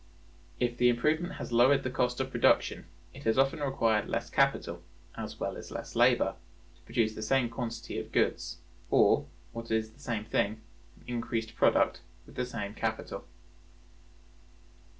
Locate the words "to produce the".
6.75-7.21